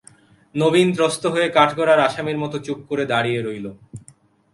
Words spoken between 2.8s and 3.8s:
করে দাঁড়িয়ে রইল।